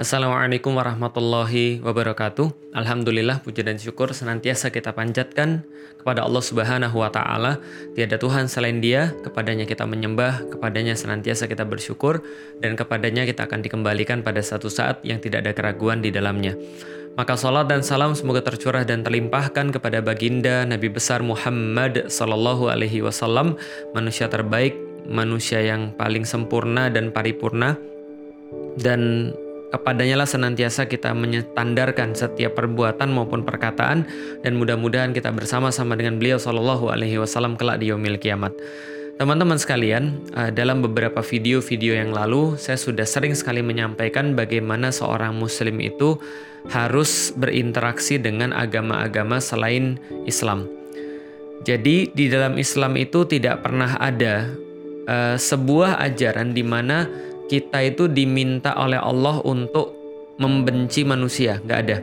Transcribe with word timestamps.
Assalamualaikum 0.00 0.80
warahmatullahi 0.80 1.84
wabarakatuh. 1.84 2.72
Alhamdulillah 2.72 3.44
puji 3.44 3.60
dan 3.60 3.76
syukur 3.76 4.08
senantiasa 4.16 4.72
kita 4.72 4.96
panjatkan 4.96 5.60
kepada 6.00 6.24
Allah 6.24 6.40
Subhanahu 6.40 7.04
wa 7.04 7.12
taala. 7.12 7.60
Tiada 7.92 8.16
Tuhan 8.16 8.48
selain 8.48 8.80
Dia, 8.80 9.12
kepadanya 9.20 9.68
kita 9.68 9.84
menyembah, 9.84 10.56
kepadanya 10.56 10.96
senantiasa 10.96 11.44
kita 11.52 11.68
bersyukur 11.68 12.24
dan 12.64 12.80
kepadanya 12.80 13.28
kita 13.28 13.44
akan 13.44 13.60
dikembalikan 13.60 14.24
pada 14.24 14.40
satu 14.40 14.72
saat 14.72 15.04
yang 15.04 15.20
tidak 15.20 15.44
ada 15.44 15.52
keraguan 15.52 16.00
di 16.00 16.08
dalamnya. 16.08 16.56
Maka 17.20 17.36
salat 17.36 17.68
dan 17.68 17.84
salam 17.84 18.16
semoga 18.16 18.40
tercurah 18.40 18.88
dan 18.88 19.04
terlimpahkan 19.04 19.68
kepada 19.68 20.00
baginda 20.00 20.64
Nabi 20.64 20.88
besar 20.88 21.20
Muhammad 21.20 22.08
sallallahu 22.08 22.72
alaihi 22.72 23.04
wasallam, 23.04 23.60
manusia 23.92 24.32
terbaik, 24.32 24.80
manusia 25.04 25.60
yang 25.60 25.92
paling 25.92 26.24
sempurna 26.24 26.88
dan 26.88 27.12
paripurna 27.12 27.76
dan 28.80 29.36
Kepadanya 29.70 30.18
lah 30.18 30.26
senantiasa 30.26 30.90
kita 30.90 31.14
menyetandarkan 31.14 32.18
setiap 32.18 32.58
perbuatan 32.58 33.06
maupun 33.14 33.46
perkataan 33.46 34.02
dan 34.42 34.52
mudah-mudahan 34.58 35.14
kita 35.14 35.30
bersama-sama 35.30 35.94
dengan 35.94 36.18
beliau 36.18 36.42
Shallallahu 36.42 36.90
Alaihi 36.90 37.22
Wasallam 37.22 37.54
kelak 37.54 37.78
di 37.78 37.94
yaumil 37.94 38.18
kiamat. 38.18 38.50
Teman-teman 39.14 39.60
sekalian, 39.62 40.26
eh, 40.34 40.50
dalam 40.50 40.82
beberapa 40.82 41.22
video-video 41.22 41.92
yang 41.92 42.10
lalu 42.10 42.58
saya 42.58 42.74
sudah 42.74 43.06
sering 43.06 43.36
sekali 43.38 43.62
menyampaikan 43.62 44.34
bagaimana 44.34 44.90
seorang 44.90 45.38
muslim 45.38 45.78
itu 45.78 46.18
harus 46.66 47.30
berinteraksi 47.38 48.18
dengan 48.18 48.50
agama-agama 48.50 49.38
selain 49.38 50.02
Islam. 50.26 50.66
Jadi 51.62 52.10
di 52.10 52.26
dalam 52.32 52.56
Islam 52.56 52.96
itu 52.96 53.28
tidak 53.28 53.60
pernah 53.62 54.00
ada 54.00 54.48
uh, 55.04 55.36
sebuah 55.36 56.00
ajaran 56.00 56.56
di 56.56 56.64
mana 56.64 57.04
kita 57.50 57.82
itu 57.82 58.06
diminta 58.06 58.78
oleh 58.78 59.02
Allah 59.02 59.42
untuk 59.42 59.90
membenci 60.38 61.02
manusia, 61.02 61.58
nggak 61.66 61.80
ada. 61.82 61.98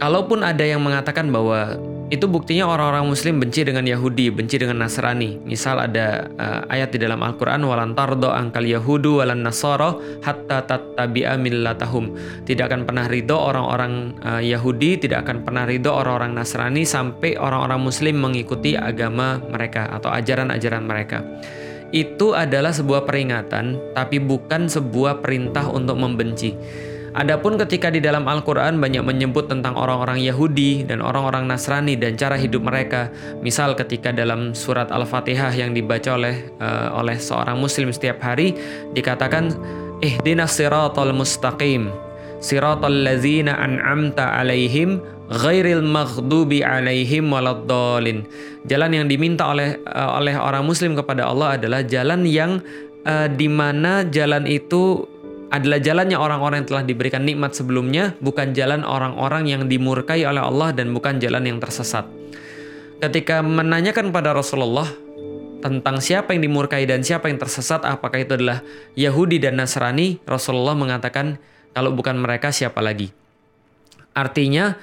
Kalaupun 0.00 0.40
ada 0.40 0.64
yang 0.64 0.80
mengatakan 0.80 1.28
bahwa 1.28 1.76
itu 2.08 2.24
buktinya 2.24 2.64
orang-orang 2.64 3.04
Muslim 3.04 3.36
benci 3.36 3.68
dengan 3.68 3.84
Yahudi, 3.84 4.32
benci 4.32 4.56
dengan 4.56 4.80
Nasrani. 4.80 5.36
Misal 5.44 5.76
ada 5.76 6.24
uh, 6.40 6.64
ayat 6.72 6.96
di 6.96 6.98
dalam 7.04 7.20
Al-Quran, 7.20 7.60
walan 7.68 7.92
tardo 7.92 8.32
angkal 8.32 8.64
Yahudu 8.64 9.20
walan 9.20 9.44
Nasoro 9.44 10.00
hatta 10.24 10.64
tattabi'a 10.64 11.36
millatahum. 11.36 12.16
Tidak 12.48 12.64
akan 12.64 12.88
pernah 12.88 13.06
ridho 13.12 13.36
orang-orang 13.36 14.16
uh, 14.24 14.40
Yahudi, 14.40 15.04
tidak 15.04 15.28
akan 15.28 15.44
pernah 15.44 15.68
ridho 15.68 15.92
orang-orang 15.92 16.32
Nasrani 16.32 16.88
sampai 16.88 17.36
orang-orang 17.36 17.78
Muslim 17.84 18.24
mengikuti 18.24 18.80
agama 18.80 19.36
mereka 19.52 19.92
atau 19.92 20.08
ajaran-ajaran 20.10 20.82
mereka 20.82 21.20
itu 21.90 22.32
adalah 22.34 22.70
sebuah 22.70 23.06
peringatan, 23.06 23.94
tapi 23.94 24.22
bukan 24.22 24.70
sebuah 24.70 25.22
perintah 25.22 25.66
untuk 25.70 25.98
membenci. 25.98 26.54
Adapun 27.10 27.58
ketika 27.58 27.90
di 27.90 27.98
dalam 27.98 28.30
Al-Quran 28.30 28.78
banyak 28.78 29.02
menyebut 29.02 29.50
tentang 29.50 29.74
orang-orang 29.74 30.22
Yahudi 30.22 30.86
dan 30.86 31.02
orang-orang 31.02 31.42
Nasrani 31.42 31.98
dan 31.98 32.14
cara 32.14 32.38
hidup 32.38 32.62
mereka, 32.62 33.10
misal 33.42 33.74
ketika 33.74 34.14
dalam 34.14 34.54
surat 34.54 34.94
Al-Fatihah 34.94 35.50
yang 35.50 35.74
dibaca 35.74 36.14
oleh 36.14 36.54
uh, 36.62 36.94
oleh 36.94 37.18
seorang 37.18 37.58
Muslim 37.58 37.90
setiap 37.90 38.22
hari 38.22 38.54
dikatakan, 38.94 39.50
ihdinas 39.98 40.54
siratal 40.54 41.10
mustaqim, 41.10 41.90
siratal 42.40 43.04
lazina 43.04 43.54
an'amta 43.60 44.40
alaihim 44.40 44.98
ghairil 45.30 45.84
maghdubi 45.84 46.66
alaihim 46.66 47.30
waladdallin. 47.30 48.26
Jalan 48.66 48.90
yang 48.96 49.06
diminta 49.06 49.46
oleh 49.46 49.78
uh, 49.86 50.18
oleh 50.18 50.34
orang 50.34 50.66
muslim 50.66 50.98
kepada 50.98 51.30
Allah 51.30 51.60
adalah 51.60 51.86
jalan 51.86 52.26
yang 52.26 52.58
uh, 53.06 53.28
di 53.30 53.46
mana 53.46 54.02
jalan 54.08 54.48
itu 54.48 55.06
adalah 55.50 55.82
jalannya 55.82 56.14
orang-orang 56.14 56.62
yang 56.62 56.68
telah 56.70 56.84
diberikan 56.86 57.26
nikmat 57.26 57.58
sebelumnya, 57.58 58.14
bukan 58.22 58.54
jalan 58.54 58.86
orang-orang 58.86 59.50
yang 59.50 59.62
dimurkai 59.66 60.22
oleh 60.22 60.38
Allah 60.38 60.70
dan 60.70 60.94
bukan 60.94 61.18
jalan 61.18 61.42
yang 61.42 61.58
tersesat. 61.58 62.06
Ketika 63.02 63.42
menanyakan 63.42 64.14
pada 64.14 64.30
Rasulullah 64.30 64.86
tentang 65.58 65.98
siapa 65.98 66.38
yang 66.38 66.46
dimurkai 66.46 66.86
dan 66.86 67.02
siapa 67.02 67.26
yang 67.26 67.42
tersesat, 67.42 67.82
apakah 67.82 68.22
itu 68.22 68.38
adalah 68.38 68.62
Yahudi 68.94 69.42
dan 69.42 69.58
Nasrani, 69.58 70.22
Rasulullah 70.22 70.78
mengatakan, 70.78 71.42
kalau 71.74 71.94
bukan 71.94 72.18
mereka 72.18 72.50
siapa 72.50 72.82
lagi? 72.82 73.10
Artinya, 74.14 74.74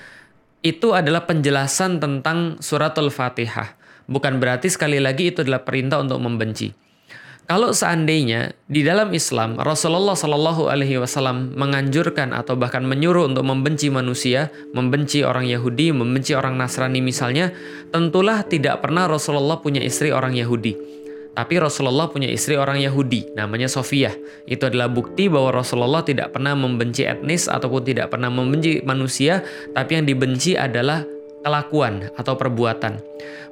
itu 0.65 0.95
adalah 0.95 1.27
penjelasan 1.27 2.01
tentang 2.01 2.59
suratul 2.59 3.13
Fatihah. 3.13 3.77
Bukan 4.07 4.39
berarti 4.39 4.71
sekali 4.71 5.03
lagi 5.03 5.35
itu 5.35 5.43
adalah 5.43 5.67
perintah 5.67 5.99
untuk 5.99 6.23
membenci. 6.23 6.71
Kalau 7.47 7.71
seandainya 7.71 8.51
di 8.67 8.83
dalam 8.83 9.07
Islam 9.15 9.55
Rasulullah 9.55 10.19
Shallallahu 10.19 10.67
Alaihi 10.67 10.99
Wasallam 10.99 11.55
menganjurkan 11.55 12.35
atau 12.35 12.59
bahkan 12.59 12.83
menyuruh 12.83 13.31
untuk 13.31 13.47
membenci 13.47 13.87
manusia, 13.87 14.51
membenci 14.75 15.23
orang 15.23 15.47
Yahudi, 15.47 15.95
membenci 15.95 16.35
orang 16.35 16.59
Nasrani 16.59 16.99
misalnya, 16.99 17.55
tentulah 17.95 18.43
tidak 18.43 18.83
pernah 18.83 19.07
Rasulullah 19.07 19.63
punya 19.63 19.79
istri 19.79 20.11
orang 20.11 20.35
Yahudi. 20.35 20.75
Tapi 21.37 21.61
Rasulullah 21.61 22.09
punya 22.09 22.25
istri 22.33 22.57
orang 22.57 22.81
Yahudi, 22.81 23.37
namanya 23.37 23.69
Sofia. 23.69 24.09
Itu 24.49 24.73
adalah 24.73 24.89
bukti 24.89 25.29
bahwa 25.29 25.61
Rasulullah 25.61 26.01
tidak 26.01 26.33
pernah 26.33 26.57
membenci 26.57 27.05
etnis 27.05 27.45
ataupun 27.45 27.85
tidak 27.85 28.09
pernah 28.09 28.33
membenci 28.33 28.81
manusia, 28.81 29.45
tapi 29.77 30.01
yang 30.01 30.09
dibenci 30.09 30.57
adalah 30.57 31.05
kelakuan 31.45 32.09
atau 32.17 32.33
perbuatan. 32.33 32.97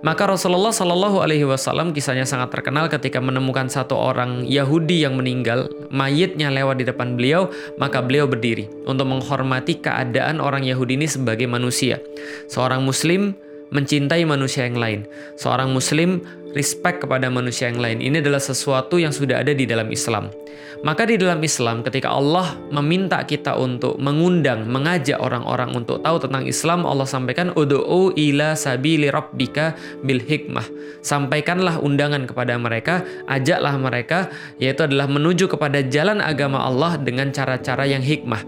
Maka 0.01 0.27
Rasulullah 0.27 0.73
Shallallahu 0.73 1.21
Alaihi 1.21 1.47
Wasallam 1.47 1.93
kisahnya 1.93 2.27
sangat 2.27 2.51
terkenal 2.51 2.89
ketika 2.89 3.21
menemukan 3.21 3.69
satu 3.71 3.95
orang 3.95 4.43
Yahudi 4.49 5.05
yang 5.05 5.15
meninggal, 5.15 5.69
mayitnya 5.93 6.49
lewat 6.49 6.81
di 6.81 6.85
depan 6.89 7.13
beliau, 7.15 7.53
maka 7.77 8.01
beliau 8.01 8.25
berdiri 8.25 8.65
untuk 8.89 9.07
menghormati 9.09 9.79
keadaan 9.79 10.43
orang 10.43 10.65
Yahudi 10.65 10.97
ini 10.97 11.07
sebagai 11.07 11.45
manusia. 11.45 12.01
Seorang 12.49 12.81
Muslim 12.81 13.37
mencintai 13.73 14.25
manusia 14.27 14.67
yang 14.67 14.77
lain. 14.77 14.99
Seorang 15.37 15.71
Muslim 15.73 16.21
respect 16.55 17.03
kepada 17.03 17.27
manusia 17.27 17.67
yang 17.67 17.83
lain. 17.83 17.99
Ini 17.99 18.23
adalah 18.23 18.39
sesuatu 18.39 18.95
yang 18.95 19.11
sudah 19.11 19.43
ada 19.43 19.51
di 19.51 19.67
dalam 19.67 19.91
Islam. 19.91 20.31
Maka 20.85 21.07
di 21.07 21.17
dalam 21.17 21.41
Islam 21.41 21.81
ketika 21.81 22.13
Allah 22.13 22.55
meminta 22.69 23.17
kita 23.25 23.57
untuk 23.57 23.97
mengundang, 23.97 24.69
mengajak 24.69 25.17
orang-orang 25.17 25.73
untuk 25.73 25.99
tahu 26.03 26.21
tentang 26.21 26.45
Islam, 26.45 26.85
Allah 26.85 27.09
sampaikan 27.09 27.51
ud'u 27.57 28.13
ila 28.13 28.53
sabili 28.53 29.09
rabbika 29.09 29.73
bil 30.05 30.21
hikmah. 30.21 30.67
Sampaikanlah 31.01 31.81
undangan 31.81 32.29
kepada 32.29 32.55
mereka, 32.61 33.01
ajaklah 33.25 33.75
mereka 33.81 34.29
yaitu 34.61 34.85
adalah 34.85 35.09
menuju 35.09 35.49
kepada 35.49 35.81
jalan 35.85 36.21
agama 36.21 36.61
Allah 36.61 37.01
dengan 37.01 37.33
cara-cara 37.33 37.89
yang 37.89 38.05
hikmah. 38.05 38.45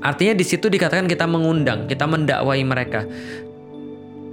Artinya 0.00 0.36
di 0.36 0.44
situ 0.44 0.68
dikatakan 0.68 1.08
kita 1.08 1.24
mengundang, 1.24 1.88
kita 1.88 2.04
mendakwai 2.04 2.60
mereka. 2.62 3.08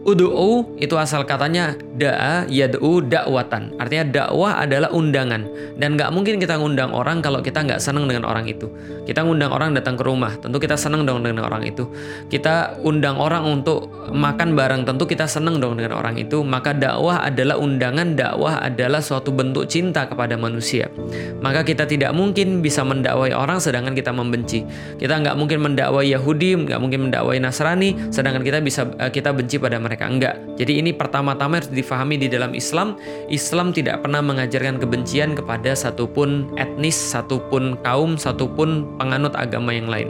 Udu'u 0.04 0.76
itu 0.84 1.00
asal 1.00 1.24
katanya 1.24 1.80
da'a 1.96 2.44
yad'u 2.52 3.00
dakwatan. 3.08 3.72
Artinya 3.80 4.04
dakwah 4.04 4.60
adalah 4.60 4.92
undangan. 4.92 5.48
Dan 5.80 5.96
nggak 5.96 6.12
mungkin 6.12 6.44
kita 6.44 6.60
ngundang 6.60 6.92
orang 6.92 7.24
kalau 7.24 7.40
kita 7.40 7.64
nggak 7.64 7.80
senang 7.80 8.12
dengan 8.12 8.28
orang 8.28 8.44
itu. 8.44 8.68
Kita 9.08 9.24
ngundang 9.24 9.56
orang 9.56 9.72
datang 9.72 9.96
ke 9.96 10.04
rumah, 10.04 10.36
tentu 10.44 10.60
kita 10.60 10.76
senang 10.76 11.08
dong 11.08 11.24
dengan 11.24 11.48
orang 11.48 11.64
itu. 11.64 11.88
Kita 12.28 12.84
undang 12.84 13.16
orang 13.16 13.48
untuk 13.48 13.88
makan 14.12 14.60
bareng, 14.60 14.84
tentu 14.84 15.08
kita 15.08 15.24
senang 15.24 15.64
dong 15.64 15.80
dengan 15.80 15.96
orang 15.96 16.20
itu. 16.20 16.44
Maka 16.44 16.76
dakwah 16.76 17.24
adalah 17.24 17.56
undangan, 17.56 18.20
dakwah 18.20 18.60
adalah 18.60 19.00
suatu 19.00 19.32
bentuk 19.32 19.72
cinta 19.72 20.04
kepada 20.04 20.36
manusia. 20.36 20.92
Maka 21.40 21.64
kita 21.64 21.88
tidak 21.88 22.12
mungkin 22.12 22.60
bisa 22.60 22.84
mendakwai 22.84 23.32
orang 23.32 23.64
sedangkan 23.64 23.96
kita 23.96 24.12
membenci. 24.12 24.68
Kita 25.00 25.16
nggak 25.16 25.40
mungkin 25.40 25.64
mendakwai 25.64 26.12
Yahudi, 26.12 26.60
nggak 26.60 26.80
mungkin 26.84 27.08
mendakwai 27.08 27.40
Nasrani, 27.40 28.12
sedangkan 28.12 28.44
kita 28.44 28.60
bisa 28.60 28.84
eh, 29.00 29.08
kita 29.08 29.32
benci 29.32 29.56
pada 29.56 29.80
mereka 29.80 29.93
mereka 29.94 30.10
enggak. 30.10 30.36
Jadi 30.58 30.82
ini 30.82 30.90
pertama-tama 30.90 31.62
harus 31.62 31.70
difahami 31.70 32.18
di 32.18 32.26
dalam 32.26 32.58
Islam. 32.58 32.98
Islam 33.30 33.70
tidak 33.70 34.02
pernah 34.02 34.26
mengajarkan 34.26 34.82
kebencian 34.82 35.38
kepada 35.38 35.78
satupun 35.78 36.50
etnis, 36.58 36.98
satupun 36.98 37.78
kaum, 37.86 38.18
satupun 38.18 38.98
penganut 38.98 39.38
agama 39.38 39.70
yang 39.70 39.86
lain. 39.86 40.10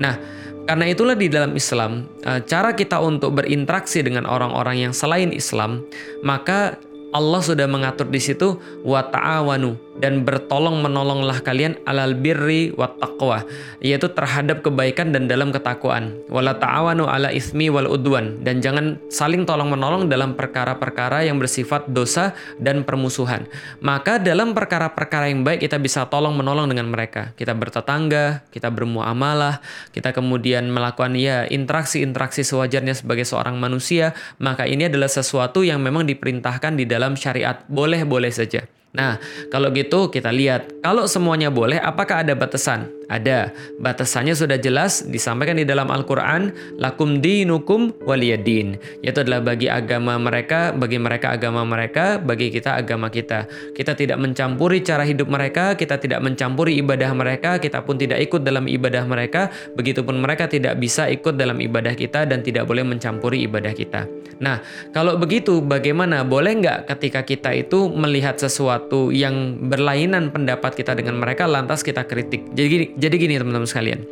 Nah, 0.00 0.16
karena 0.64 0.88
itulah 0.88 1.12
di 1.12 1.28
dalam 1.28 1.52
Islam, 1.52 2.08
eh, 2.24 2.40
cara 2.48 2.72
kita 2.72 3.04
untuk 3.04 3.36
berinteraksi 3.36 4.00
dengan 4.00 4.24
orang-orang 4.24 4.88
yang 4.88 4.96
selain 4.96 5.28
Islam, 5.28 5.84
maka 6.24 6.80
Allah 7.12 7.40
sudah 7.44 7.68
mengatur 7.68 8.08
di 8.08 8.20
situ 8.20 8.56
wa 8.84 9.04
ta'awanu 9.04 9.76
dan 10.00 10.24
bertolong 10.24 10.80
menolonglah 10.80 11.44
kalian 11.44 11.76
alal 11.84 12.16
birri 12.16 12.72
wa 12.72 12.88
taqwa 12.88 13.44
yaitu 13.84 14.08
terhadap 14.08 14.64
kebaikan 14.64 15.12
dan 15.12 15.28
dalam 15.28 15.52
ketakwaan. 15.52 16.16
Wala 16.32 16.56
ta'awanu 16.56 17.04
ala 17.04 17.28
ismi 17.28 17.68
wal 17.68 17.86
udwan 17.86 18.40
dan 18.40 18.64
jangan 18.64 18.96
saling 19.12 19.44
tolong 19.44 19.68
menolong 19.68 20.08
dalam 20.08 20.32
perkara-perkara 20.32 21.28
yang 21.28 21.36
bersifat 21.36 21.92
dosa 21.92 22.32
dan 22.56 22.82
permusuhan. 22.82 23.44
Maka 23.84 24.16
dalam 24.16 24.56
perkara-perkara 24.56 25.28
yang 25.28 25.44
baik 25.44 25.68
kita 25.68 25.76
bisa 25.76 26.08
tolong 26.08 26.32
menolong 26.32 26.72
dengan 26.72 26.88
mereka. 26.88 27.36
Kita 27.36 27.52
bertetangga 27.52 28.46
kita 28.48 28.72
bermuamalah 28.72 29.60
kita 29.90 30.14
kemudian 30.14 30.70
melakukan 30.70 31.18
ya 31.18 31.44
interaksi-interaksi 31.44 32.46
sewajarnya 32.46 32.94
sebagai 32.96 33.26
seorang 33.26 33.58
manusia 33.58 34.16
maka 34.38 34.64
ini 34.64 34.86
adalah 34.86 35.10
sesuatu 35.10 35.66
yang 35.66 35.82
memang 35.82 36.06
diperintahkan 36.06 36.78
di 36.78 36.86
dalam 36.86 37.01
dalam 37.02 37.18
syariat. 37.18 37.66
Boleh-boleh 37.66 38.30
saja. 38.30 38.62
Nah, 38.94 39.18
kalau 39.50 39.74
gitu 39.74 40.12
kita 40.12 40.30
lihat, 40.30 40.78
kalau 40.78 41.10
semuanya 41.10 41.50
boleh, 41.50 41.82
apakah 41.82 42.22
ada 42.22 42.38
batasan? 42.38 42.86
Ada. 43.10 43.54
Batasannya 43.80 44.34
sudah 44.36 44.58
jelas 44.58 45.06
disampaikan 45.06 45.58
di 45.58 45.66
dalam 45.66 45.90
Al-Qur'an, 45.90 46.54
lakum 46.78 47.18
dinukum 47.18 47.94
waliyadin. 48.04 48.78
Yaitu 49.02 49.22
adalah 49.22 49.42
bagi 49.42 49.66
agama 49.70 50.18
mereka, 50.18 50.74
bagi 50.74 50.98
mereka 50.98 51.34
agama 51.34 51.62
mereka, 51.66 52.18
bagi 52.18 52.50
kita 52.52 52.78
agama 52.78 53.08
kita. 53.10 53.46
Kita 53.74 53.94
tidak 53.98 54.18
mencampuri 54.20 54.82
cara 54.82 55.02
hidup 55.02 55.28
mereka, 55.30 55.74
kita 55.74 55.98
tidak 55.98 56.22
mencampuri 56.22 56.78
ibadah 56.78 57.10
mereka, 57.14 57.58
kita 57.58 57.82
pun 57.82 57.98
tidak 57.98 58.22
ikut 58.22 58.42
dalam 58.44 58.66
ibadah 58.66 59.04
mereka, 59.06 59.50
begitupun 59.74 60.20
mereka 60.20 60.46
tidak 60.46 60.78
bisa 60.78 61.08
ikut 61.08 61.34
dalam 61.38 61.58
ibadah 61.58 61.94
kita 61.96 62.24
dan 62.28 62.42
tidak 62.42 62.66
boleh 62.66 62.84
mencampuri 62.86 63.44
ibadah 63.46 63.72
kita. 63.74 64.04
Nah, 64.42 64.58
kalau 64.90 65.14
begitu 65.14 65.62
bagaimana? 65.62 66.26
Boleh 66.26 66.58
nggak 66.58 66.90
ketika 66.90 67.22
kita 67.22 67.50
itu 67.54 67.86
melihat 67.92 68.34
sesuatu 68.38 69.14
yang 69.14 69.58
berlainan 69.70 70.34
pendapat 70.34 70.74
kita 70.74 70.98
dengan 70.98 71.22
mereka 71.22 71.46
lantas 71.46 71.86
kita 71.86 72.02
kritik? 72.02 72.50
Jadi 72.50 72.98
jadi 73.02 73.18
gini 73.18 73.34
teman-teman 73.34 73.66
sekalian. 73.66 74.06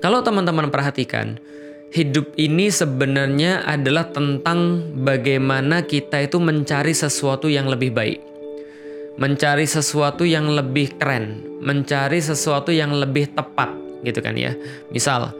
Kalau 0.00 0.24
teman-teman 0.24 0.72
perhatikan, 0.72 1.36
hidup 1.92 2.32
ini 2.40 2.72
sebenarnya 2.72 3.68
adalah 3.68 4.08
tentang 4.08 4.80
bagaimana 5.04 5.84
kita 5.84 6.24
itu 6.24 6.40
mencari 6.40 6.96
sesuatu 6.96 7.52
yang 7.52 7.68
lebih 7.68 7.92
baik. 7.92 8.16
Mencari 9.20 9.68
sesuatu 9.68 10.24
yang 10.24 10.48
lebih 10.48 10.96
keren, 10.96 11.44
mencari 11.60 12.24
sesuatu 12.24 12.72
yang 12.72 12.96
lebih 12.96 13.28
tepat 13.36 13.68
gitu 14.08 14.24
kan 14.24 14.32
ya. 14.40 14.56
Misal, 14.88 15.36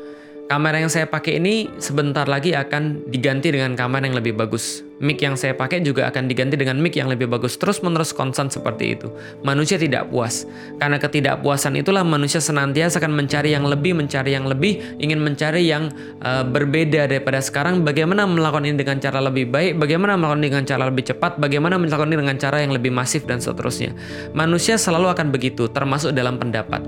kamera 0.53 0.85
yang 0.85 0.93
saya 0.93 1.09
pakai 1.09 1.41
ini 1.41 1.73
sebentar 1.81 2.29
lagi 2.29 2.53
akan 2.53 3.09
diganti 3.09 3.49
dengan 3.49 3.73
kamera 3.73 4.05
yang 4.05 4.21
lebih 4.21 4.37
bagus 4.37 4.90
mic 5.01 5.19
yang 5.25 5.35
saya 5.35 5.57
pakai 5.57 5.81
juga 5.81 6.13
akan 6.13 6.29
diganti 6.29 6.61
dengan 6.61 6.77
mic 6.77 6.93
yang 6.95 7.09
lebih 7.09 7.27
bagus. 7.27 7.57
Terus 7.57 7.81
menerus 7.81 8.13
konsen 8.13 8.53
seperti 8.53 9.01
itu. 9.01 9.09
Manusia 9.41 9.81
tidak 9.81 10.13
puas. 10.13 10.45
Karena 10.77 11.01
ketidakpuasan 11.01 11.81
itulah 11.81 12.05
manusia 12.05 12.39
senantiasa 12.39 13.01
akan 13.01 13.17
mencari 13.17 13.57
yang 13.57 13.65
lebih, 13.65 13.97
mencari 13.97 14.37
yang 14.37 14.45
lebih, 14.45 15.01
ingin 15.01 15.25
mencari 15.25 15.65
yang 15.65 15.89
uh, 16.21 16.45
berbeda 16.45 17.09
daripada 17.09 17.41
sekarang. 17.41 17.81
Bagaimana 17.81 18.29
melakukan 18.29 18.69
ini 18.69 18.77
dengan 18.77 19.01
cara 19.01 19.25
lebih 19.25 19.49
baik, 19.49 19.81
bagaimana 19.81 20.21
melakukan 20.21 20.41
ini 20.45 20.49
dengan 20.53 20.67
cara 20.69 20.83
lebih 20.93 21.05
cepat, 21.09 21.41
bagaimana 21.41 21.81
melakukan 21.81 22.13
ini 22.13 22.19
dengan 22.21 22.37
cara 22.37 22.61
yang 22.61 22.73
lebih 22.77 22.93
masif 22.93 23.25
dan 23.25 23.41
seterusnya. 23.41 23.97
Manusia 24.37 24.77
selalu 24.77 25.09
akan 25.17 25.33
begitu, 25.33 25.65
termasuk 25.73 26.13
dalam 26.13 26.37
pendapat. 26.37 26.85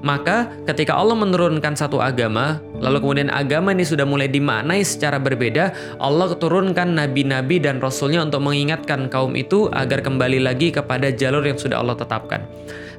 Maka 0.00 0.48
ketika 0.64 0.96
Allah 0.96 1.16
menurunkan 1.16 1.76
satu 1.76 2.00
agama, 2.00 2.60
lalu 2.80 3.04
kemudian 3.04 3.28
agama 3.28 3.72
ini 3.76 3.84
sudah 3.84 4.08
mulai 4.08 4.28
dimaknai 4.32 4.80
secara 4.80 5.20
berbeda, 5.20 5.72
Allah 6.00 6.32
turunkan 6.36 6.96
nabi-nabi 6.96 7.49
Nabi 7.50 7.66
dan 7.66 7.82
Rasulnya 7.82 8.22
untuk 8.22 8.46
mengingatkan 8.46 9.10
kaum 9.10 9.34
itu 9.34 9.66
agar 9.74 10.06
kembali 10.06 10.38
lagi 10.38 10.70
kepada 10.70 11.10
jalur 11.10 11.42
yang 11.42 11.58
sudah 11.58 11.82
Allah 11.82 11.98
tetapkan. 11.98 12.46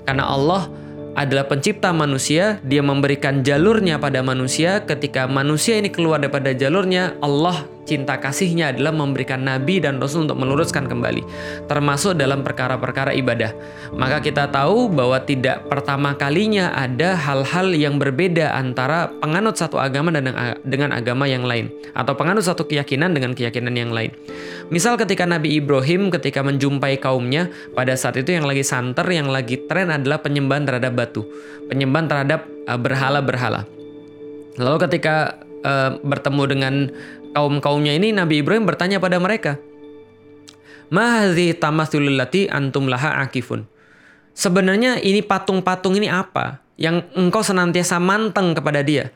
Karena 0.03 0.27
Allah 0.27 0.67
adalah 1.15 1.47
pencipta 1.47 1.95
manusia, 1.95 2.59
dia 2.59 2.83
memberikan 2.83 3.47
jalurnya 3.47 3.95
pada 3.95 4.19
manusia. 4.19 4.83
Ketika 4.83 5.23
manusia 5.31 5.79
ini 5.79 5.87
keluar 5.87 6.19
daripada 6.19 6.51
jalurnya, 6.51 7.15
Allah 7.23 7.63
cinta 7.83 8.17
kasihnya 8.21 8.71
adalah 8.71 8.93
memberikan 8.93 9.41
nabi 9.41 9.81
dan 9.81 9.97
rasul 9.97 10.29
untuk 10.29 10.37
meluruskan 10.37 10.85
kembali, 10.85 11.25
termasuk 11.65 12.15
dalam 12.15 12.45
perkara-perkara 12.45 13.11
ibadah. 13.17 13.51
Maka 13.97 14.21
kita 14.21 14.47
tahu 14.49 14.87
bahwa 14.91 15.17
tidak 15.21 15.65
pertama 15.67 16.13
kalinya 16.15 16.71
ada 16.71 17.17
hal-hal 17.17 17.73
yang 17.73 17.97
berbeda 17.97 18.53
antara 18.53 19.09
penganut 19.19 19.57
satu 19.57 19.81
agama 19.81 20.13
dan 20.13 20.31
dengan 20.63 20.93
agama 20.93 21.25
yang 21.25 21.43
lain, 21.43 21.73
atau 21.97 22.13
penganut 22.13 22.45
satu 22.45 22.65
keyakinan 22.69 23.11
dengan 23.11 23.33
keyakinan 23.33 23.73
yang 23.73 23.91
lain. 23.91 24.13
Misal 24.71 24.95
ketika 24.95 25.27
Nabi 25.27 25.59
Ibrahim 25.59 26.07
ketika 26.13 26.39
menjumpai 26.39 26.95
kaumnya, 27.01 27.51
pada 27.75 27.91
saat 27.99 28.15
itu 28.15 28.31
yang 28.31 28.47
lagi 28.47 28.63
santer, 28.63 29.03
yang 29.11 29.27
lagi 29.27 29.59
tren 29.67 29.91
adalah 29.91 30.23
penyembahan 30.23 30.63
terhadap 30.63 30.95
batu, 30.95 31.27
penyembahan 31.67 32.07
terhadap 32.07 32.47
uh, 32.71 32.79
berhala-berhala. 32.79 33.67
Lalu 34.55 34.77
ketika 34.87 35.43
uh, 35.67 35.99
bertemu 36.03 36.43
dengan 36.47 36.73
kaum-kaumnya 37.31 37.95
ini 37.95 38.11
Nabi 38.15 38.43
Ibrahim 38.43 38.67
bertanya 38.67 38.99
pada 38.99 39.17
mereka, 39.17 39.57
"Mahzi 40.91 41.55
tamathulillati 41.55 42.51
antum 42.51 42.87
laha 42.87 43.23
akifun?" 43.23 43.67
Sebenarnya 44.31 44.99
ini 45.03 45.19
patung-patung 45.19 45.99
ini 45.99 46.07
apa 46.07 46.63
yang 46.79 47.03
engkau 47.19 47.43
senantiasa 47.43 47.99
manteng 47.99 48.55
kepada 48.55 48.79
dia? 48.79 49.11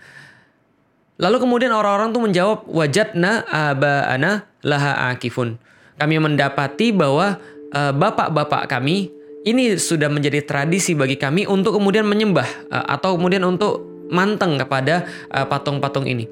Lalu 1.15 1.47
kemudian 1.47 1.71
orang-orang 1.71 2.12
tuh 2.12 2.23
menjawab, 2.23 2.67
"Wajadna 2.67 3.47
aba'ana 3.47 4.44
laha 4.67 5.15
akifun." 5.15 5.56
Kami 5.95 6.19
mendapati 6.19 6.91
bahwa 6.91 7.39
uh, 7.71 7.94
bapak-bapak 7.95 8.67
kami 8.67 9.15
ini 9.47 9.79
sudah 9.79 10.12
menjadi 10.12 10.44
tradisi 10.44 10.91
bagi 10.91 11.15
kami 11.15 11.47
untuk 11.47 11.79
kemudian 11.79 12.03
menyembah 12.03 12.67
uh, 12.67 12.85
atau 13.00 13.15
kemudian 13.15 13.47
untuk 13.47 13.79
manteng 14.12 14.59
kepada 14.59 15.07
uh, 15.31 15.47
patung-patung 15.47 16.03
ini. 16.03 16.27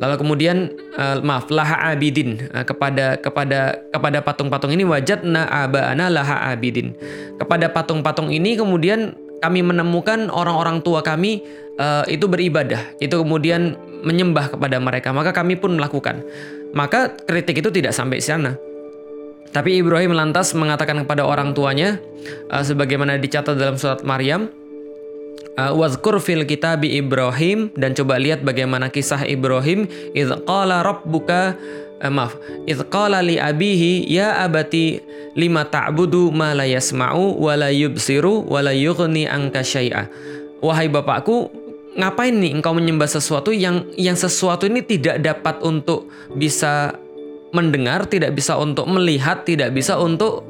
Lalu 0.00 0.14
kemudian 0.16 0.72
uh, 0.96 1.20
maaf 1.20 1.52
laha 1.52 1.92
abidin 1.92 2.48
uh, 2.56 2.64
kepada 2.64 3.20
kepada 3.20 3.84
kepada 3.92 4.18
patung-patung 4.24 4.72
ini 4.72 4.88
wajadna 4.88 5.44
abana 5.44 6.08
laha 6.08 6.48
abidin. 6.50 6.96
Kepada 7.36 7.68
patung-patung 7.68 8.32
ini 8.32 8.56
kemudian 8.56 9.12
kami 9.44 9.60
menemukan 9.60 10.32
orang-orang 10.32 10.80
tua 10.80 11.04
kami 11.04 11.44
uh, 11.76 12.04
itu 12.08 12.28
beribadah, 12.28 12.80
itu 13.00 13.12
kemudian 13.12 13.76
menyembah 14.00 14.56
kepada 14.56 14.80
mereka, 14.80 15.12
maka 15.12 15.36
kami 15.36 15.56
pun 15.56 15.76
melakukan. 15.76 16.24
Maka 16.72 17.12
kritik 17.28 17.60
itu 17.60 17.68
tidak 17.68 17.92
sampai 17.92 18.20
sana. 18.24 18.56
Tapi 19.50 19.82
Ibrahim 19.82 20.14
lantas 20.14 20.54
mengatakan 20.54 21.02
kepada 21.02 21.26
orang 21.26 21.52
tuanya, 21.52 21.98
uh, 22.54 22.62
sebagaimana 22.62 23.18
dicatat 23.18 23.58
dalam 23.58 23.74
surat 23.74 24.06
Maryam, 24.06 24.46
uh, 25.60 25.76
wazkur 25.76 26.16
fil 26.16 26.48
kitabi 26.48 26.96
Ibrahim 26.96 27.68
dan 27.76 27.92
coba 27.92 28.16
lihat 28.16 28.40
bagaimana 28.40 28.88
kisah 28.88 29.28
Ibrahim 29.28 29.84
idz 30.16 30.32
qala 30.48 30.80
rabbuka 30.80 31.60
uh, 32.00 32.08
maaf 32.08 32.40
idz 32.64 32.80
qala 32.88 33.20
li 33.20 33.36
abihi 33.36 34.08
ya 34.08 34.40
abati 34.40 35.04
lima 35.36 35.68
ta'budu 35.68 36.32
ma 36.32 36.56
la 36.56 36.64
yasma'u 36.64 37.36
wa 37.36 37.52
la 37.60 37.68
yubsiru 37.68 38.48
wa 38.48 38.64
la 38.64 38.72
yughni 38.72 39.28
anka 39.28 39.60
syai'a 39.60 40.08
wahai 40.64 40.88
bapakku 40.88 41.52
ngapain 42.00 42.32
nih 42.32 42.56
engkau 42.56 42.72
menyembah 42.72 43.10
sesuatu 43.10 43.52
yang 43.52 43.84
yang 44.00 44.16
sesuatu 44.16 44.64
ini 44.64 44.80
tidak 44.80 45.20
dapat 45.20 45.60
untuk 45.60 46.08
bisa 46.38 46.96
mendengar, 47.50 48.06
tidak 48.06 48.34
bisa 48.34 48.54
untuk 48.56 48.86
melihat, 48.86 49.42
tidak 49.42 49.74
bisa 49.74 49.98
untuk 49.98 50.46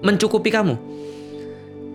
mencukupi 0.00 0.48
kamu. 0.48 0.76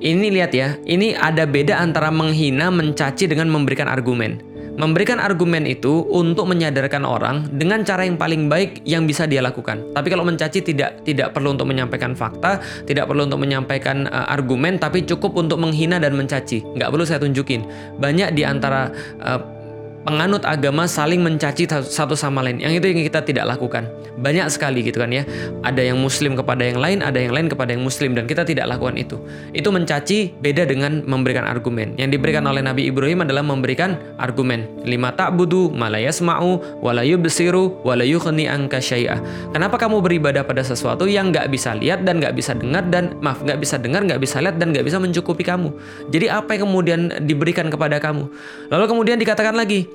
Ini 0.01 0.27
lihat 0.33 0.51
ya, 0.55 0.79
ini 0.89 1.13
ada 1.13 1.45
beda 1.45 1.77
antara 1.77 2.09
menghina, 2.09 2.73
mencaci 2.73 3.29
dengan 3.29 3.51
memberikan 3.51 3.85
argumen. 3.85 4.41
Memberikan 4.73 5.21
argumen 5.21 5.69
itu 5.69 6.01
untuk 6.09 6.49
menyadarkan 6.49 7.05
orang 7.05 7.45
dengan 7.53 7.85
cara 7.85 8.09
yang 8.09 8.17
paling 8.17 8.49
baik 8.49 8.81
yang 8.89 9.05
bisa 9.05 9.29
dia 9.29 9.37
lakukan. 9.37 9.85
Tapi 9.93 10.09
kalau 10.09 10.25
mencaci 10.25 10.65
tidak 10.65 11.05
tidak 11.05 11.29
perlu 11.29 11.53
untuk 11.53 11.69
menyampaikan 11.69 12.17
fakta, 12.17 12.57
tidak 12.89 13.05
perlu 13.05 13.29
untuk 13.29 13.37
menyampaikan 13.37 14.09
uh, 14.09 14.33
argumen, 14.33 14.81
tapi 14.81 15.05
cukup 15.05 15.37
untuk 15.37 15.61
menghina 15.61 16.01
dan 16.01 16.17
mencaci. 16.17 16.65
Nggak 16.73 16.89
perlu 16.89 17.05
saya 17.05 17.21
tunjukin. 17.21 17.61
Banyak 18.01 18.33
di 18.33 18.41
antara 18.49 18.89
uh, 19.21 19.62
penganut 20.07 20.47
agama 20.47 20.87
saling 20.87 21.19
mencaci 21.19 21.67
satu 21.67 22.15
sama 22.15 22.39
lain. 22.39 22.63
Yang 22.63 22.79
itu 22.79 22.85
yang 22.95 22.99
kita 23.03 23.19
tidak 23.27 23.45
lakukan. 23.57 23.91
Banyak 24.13 24.47
sekali 24.47 24.85
gitu 24.87 25.03
kan 25.03 25.11
ya. 25.11 25.27
Ada 25.65 25.91
yang 25.91 25.99
muslim 25.99 26.39
kepada 26.39 26.63
yang 26.63 26.79
lain, 26.79 27.03
ada 27.03 27.19
yang 27.19 27.33
lain 27.35 27.51
kepada 27.51 27.75
yang 27.75 27.83
muslim 27.83 28.15
dan 28.15 28.23
kita 28.29 28.47
tidak 28.47 28.69
lakukan 28.71 28.95
itu. 28.95 29.19
Itu 29.51 29.73
mencaci 29.73 30.37
beda 30.39 30.69
dengan 30.69 31.03
memberikan 31.03 31.43
argumen. 31.43 31.97
Yang 31.99 32.19
diberikan 32.19 32.45
oleh 32.47 32.61
Nabi 32.61 32.87
Ibrahim 32.87 33.25
adalah 33.25 33.41
memberikan 33.43 33.99
argumen. 34.21 34.69
Lima 34.85 35.11
ta'budu 35.11 35.73
malayasma'u 35.73 36.79
walayu 36.79 37.17
besiru 37.17 37.81
walayu 37.81 38.13
yukhni 38.13 38.45
angka 38.45 38.77
syai'ah. 38.77 39.17
Kenapa 39.49 39.81
kamu 39.81 40.05
beribadah 40.05 40.45
pada 40.45 40.61
sesuatu 40.61 41.09
yang 41.09 41.33
nggak 41.33 41.49
bisa 41.49 41.73
lihat 41.73 42.05
dan 42.05 42.21
nggak 42.21 42.37
bisa 42.37 42.53
dengar 42.53 42.85
dan 42.93 43.17
maaf 43.25 43.41
nggak 43.41 43.57
bisa 43.57 43.81
dengar, 43.81 44.05
nggak 44.05 44.21
bisa 44.21 44.37
lihat 44.37 44.61
dan 44.61 44.69
nggak 44.69 44.85
bisa 44.85 45.01
mencukupi 45.01 45.41
kamu. 45.41 45.73
Jadi 46.13 46.29
apa 46.29 46.53
yang 46.53 46.69
kemudian 46.69 46.99
diberikan 47.25 47.73
kepada 47.73 47.97
kamu? 47.97 48.29
Lalu 48.69 48.85
kemudian 48.85 49.17
dikatakan 49.17 49.57
lagi, 49.57 49.89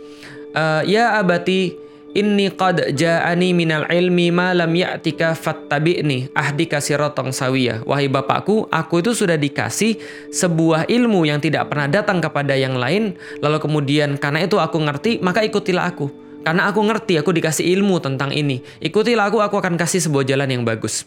uh, 0.55 0.83
ya 0.87 1.19
abati 1.19 1.89
inni 2.17 2.49
qad 2.51 2.97
ja'ani 2.97 3.53
minal 3.53 3.85
ilmi 3.87 4.33
ma 4.33 4.57
lam 4.57 4.73
ya'tika 4.73 5.37
fattabi'ni 5.37 6.33
ahdika 6.33 6.81
sirotong 6.81 7.31
sawiyah. 7.31 7.85
Wahai 7.85 8.09
bapakku, 8.09 8.67
aku 8.73 9.05
itu 9.05 9.13
sudah 9.13 9.37
dikasih 9.37 10.01
sebuah 10.33 10.89
ilmu 10.89 11.29
yang 11.29 11.39
tidak 11.39 11.69
pernah 11.69 11.87
datang 11.87 12.19
kepada 12.19 12.57
yang 12.57 12.75
lain, 12.81 13.15
lalu 13.45 13.59
kemudian 13.61 14.17
karena 14.17 14.45
itu 14.45 14.57
aku 14.57 14.81
ngerti, 14.81 15.21
maka 15.21 15.45
ikutilah 15.45 15.85
aku. 15.85 16.09
Karena 16.39 16.71
aku 16.71 16.81
ngerti, 16.81 17.21
aku 17.21 17.35
dikasih 17.35 17.67
ilmu 17.77 18.01
tentang 18.01 18.33
ini. 18.33 18.63
Ikutilah 18.81 19.29
aku, 19.29 19.43
aku 19.43 19.61
akan 19.61 19.77
kasih 19.77 20.01
sebuah 20.01 20.25
jalan 20.25 20.49
yang 20.49 20.65
bagus. 20.65 21.05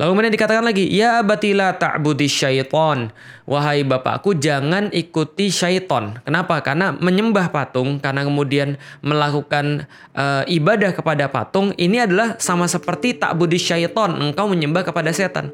Lalu 0.00 0.08
kemudian 0.08 0.32
dikatakan 0.32 0.64
lagi, 0.64 0.88
Ya 0.88 1.20
abatila 1.20 1.76
ta'budi 1.76 2.24
syaiton, 2.24 3.12
wahai 3.44 3.84
bapakku 3.84 4.32
jangan 4.36 4.88
ikuti 4.88 5.52
syaiton. 5.52 6.16
Kenapa? 6.24 6.64
Karena 6.64 6.96
menyembah 6.96 7.52
patung, 7.52 8.00
karena 8.00 8.24
kemudian 8.24 8.80
melakukan 9.04 9.84
uh, 10.16 10.42
ibadah 10.48 10.96
kepada 10.96 11.28
patung 11.28 11.76
ini 11.76 12.00
adalah 12.00 12.40
sama 12.40 12.64
seperti 12.64 13.20
tak 13.20 13.36
budi 13.36 13.60
syaiton, 13.60 14.16
engkau 14.16 14.48
menyembah 14.48 14.86
kepada 14.88 15.12
setan. 15.12 15.52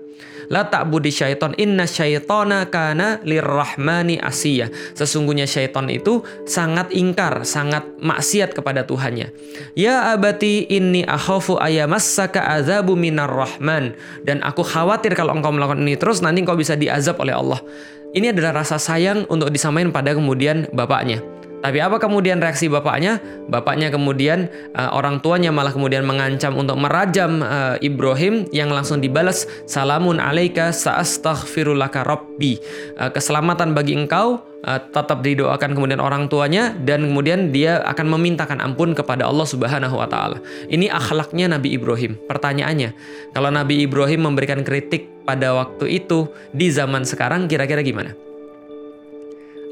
La 0.49 0.65
tak 0.65 0.89
budi 0.89 1.13
syaiton, 1.13 1.53
inna 1.61 1.85
syaitona 1.85 2.65
kana 2.73 3.21
lirrahmani 3.21 4.17
asiyah. 4.17 4.73
Sesungguhnya 4.97 5.45
syaiton 5.45 5.93
itu 5.93 6.25
sangat 6.49 6.89
ingkar, 6.97 7.45
sangat 7.45 7.85
maksiat 8.01 8.57
kepada 8.57 8.89
Tuhannya. 8.89 9.29
Ya 9.77 10.09
abati 10.09 10.65
inni 10.73 11.05
akhafu 11.05 11.61
ayamassaka 11.61 12.49
azabu 12.49 12.97
minar 12.97 13.29
rahman. 13.29 13.93
Dan 14.29 14.45
aku 14.45 14.61
khawatir 14.61 15.17
kalau 15.17 15.33
engkau 15.33 15.49
melakukan 15.49 15.81
ini 15.81 15.97
terus 15.97 16.21
nanti 16.21 16.45
engkau 16.45 16.53
bisa 16.53 16.77
diazab 16.77 17.17
oleh 17.25 17.33
Allah. 17.33 17.65
Ini 18.13 18.37
adalah 18.37 18.61
rasa 18.61 18.77
sayang 18.77 19.25
untuk 19.33 19.49
disampaikan 19.49 19.89
pada 19.89 20.13
kemudian 20.13 20.69
bapaknya. 20.77 21.25
Tapi 21.59 21.79
apa 21.83 21.99
kemudian 21.99 22.39
reaksi 22.39 22.71
bapaknya? 22.71 23.19
Bapaknya 23.51 23.91
kemudian 23.91 24.47
uh, 24.79 24.95
orang 24.95 25.19
tuanya 25.19 25.51
malah 25.51 25.75
kemudian 25.75 26.07
mengancam 26.07 26.55
untuk 26.55 26.79
merajam 26.79 27.43
uh, 27.43 27.75
Ibrahim 27.83 28.47
yang 28.55 28.71
langsung 28.71 29.03
dibalas 29.03 29.51
salamun 29.67 30.23
alaika 30.23 30.71
saastaghfirulaka 30.71 32.07
rabbi. 32.07 32.63
Uh, 32.95 33.11
keselamatan 33.11 33.75
bagi 33.75 33.99
engkau 33.99 34.39
uh, 34.63 34.81
tetap 34.91 35.25
didoakan 35.27 35.75
kemudian 35.75 35.99
orang 35.99 36.31
tuanya 36.31 36.71
dan 36.79 37.11
kemudian 37.11 37.51
dia 37.51 37.83
akan 37.91 38.07
memintakan 38.15 38.63
ampun 38.63 38.95
kepada 38.95 39.27
Allah 39.27 39.47
Subhanahu 39.47 39.99
wa 39.99 40.07
taala. 40.07 40.39
Ini 40.71 40.95
akhlaknya 40.95 41.51
Nabi 41.59 41.75
Ibrahim. 41.75 42.15
Pertanyaannya, 42.31 42.95
kalau 43.35 43.51
Nabi 43.51 43.83
Ibrahim 43.83 44.31
memberikan 44.31 44.63
kritik 44.63 45.11
pada 45.27 45.59
waktu 45.59 46.01
itu 46.03 46.31
di 46.55 46.71
zaman 46.71 47.03
sekarang 47.03 47.51
kira-kira 47.51 47.83
gimana? 47.83 48.28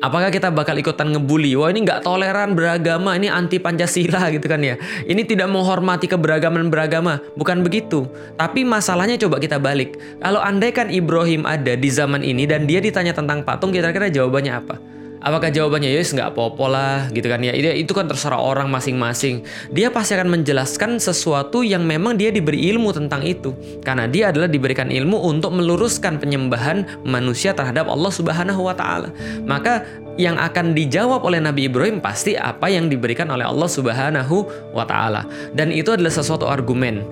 Apakah 0.05 0.29
kita 0.29 0.53
bakal 0.53 0.77
ikutan 0.77 1.09
ngebully? 1.17 1.57
Wah 1.57 1.73
ini 1.73 1.89
nggak 1.89 2.05
toleran 2.05 2.53
beragama, 2.53 3.17
ini 3.17 3.33
anti 3.33 3.57
Pancasila 3.57 4.29
gitu 4.35 4.45
kan 4.45 4.61
ya. 4.61 4.77
Ini 5.09 5.25
tidak 5.25 5.49
menghormati 5.49 6.05
keberagaman 6.05 6.69
beragama. 6.69 7.25
Bukan 7.33 7.65
begitu. 7.65 8.05
Tapi 8.37 8.69
masalahnya 8.69 9.17
coba 9.17 9.41
kita 9.41 9.57
balik. 9.57 9.97
Kalau 10.21 10.45
andai 10.45 10.73
kan 10.77 10.93
Ibrahim 10.93 11.49
ada 11.49 11.73
di 11.73 11.89
zaman 11.89 12.21
ini 12.21 12.45
dan 12.45 12.69
dia 12.69 12.85
ditanya 12.85 13.17
tentang 13.17 13.41
patung, 13.41 13.73
kira-kira 13.73 14.13
jawabannya 14.13 14.53
apa? 14.53 14.96
Apakah 15.21 15.49
jawabannya 15.51 15.91
Yes 15.91 16.13
nggak 16.13 16.37
apa-apa 16.37 16.65
lah 16.69 16.97
gitu 17.13 17.27
kan. 17.27 17.41
Ya 17.43 17.53
itu 17.55 17.93
kan 17.93 18.07
terserah 18.07 18.39
orang 18.39 18.69
masing-masing. 18.69 19.43
Dia 19.73 19.91
pasti 19.91 20.15
akan 20.15 20.41
menjelaskan 20.41 21.01
sesuatu 21.03 21.65
yang 21.65 21.85
memang 21.85 22.17
dia 22.21 22.31
diberi 22.31 22.69
ilmu 22.71 22.93
tentang 22.93 23.25
itu. 23.25 23.57
Karena 23.83 24.07
dia 24.07 24.31
adalah 24.31 24.47
diberikan 24.51 24.93
ilmu 24.93 25.19
untuk 25.25 25.57
meluruskan 25.57 26.21
penyembahan 26.21 27.03
manusia 27.03 27.57
terhadap 27.57 27.89
Allah 27.89 28.13
Subhanahu 28.13 28.67
wa 28.67 28.75
taala. 28.77 29.11
Maka 29.43 29.85
yang 30.17 30.41
akan 30.41 30.73
dijawab 30.73 31.25
oleh 31.29 31.41
Nabi 31.41 31.69
Ibrahim 31.69 32.01
pasti 32.01 32.37
apa 32.37 32.73
yang 32.73 32.89
diberikan 32.89 33.29
oleh 33.29 33.45
Allah 33.45 33.69
Subhanahu 33.69 34.49
wa 34.73 34.85
taala. 34.89 35.29
Dan 35.53 35.73
itu 35.73 35.93
adalah 35.93 36.13
sesuatu 36.13 36.49
argumen 36.49 37.05